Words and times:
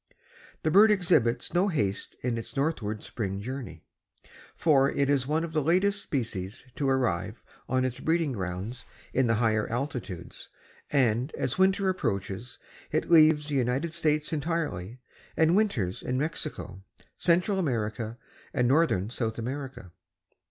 This 0.63 0.73
bird 0.73 0.89
exhibits 0.89 1.53
no 1.53 1.67
haste 1.67 2.15
in 2.23 2.35
its 2.35 2.55
northward 2.57 3.03
spring 3.03 3.39
journey, 3.39 3.83
for 4.55 4.89
it 4.89 5.11
is 5.11 5.27
one 5.27 5.43
of 5.43 5.53
the 5.53 5.61
latest 5.61 6.01
species 6.01 6.65
to 6.73 6.89
arrive 6.89 7.43
on 7.69 7.85
its 7.85 7.99
breeding 7.99 8.31
grounds 8.31 8.85
in 9.13 9.27
the 9.27 9.35
higher 9.35 9.67
latitudes 9.69 10.49
and 10.91 11.31
as 11.35 11.59
winter 11.59 11.87
approaches, 11.87 12.57
it 12.91 13.11
leaves 13.11 13.49
the 13.49 13.55
United 13.57 13.93
States 13.93 14.33
entirely 14.33 14.97
and 15.37 15.55
winters 15.55 16.01
in 16.01 16.17
Mexico, 16.17 16.81
Central 17.19 17.59
America 17.59 18.17
and 18.55 18.67
northern 18.67 19.11
South 19.11 19.37
America. 19.37 19.91